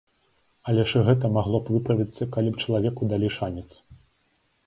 Але 0.71 0.85
ж 0.91 1.01
і 1.01 1.05
гэта 1.09 1.29
магло 1.35 1.57
б 1.67 1.75
выправіцца, 1.75 2.27
калі 2.35 2.49
б 2.55 2.63
чалавеку 2.65 3.01
далі 3.11 3.29
шанец. 3.37 3.67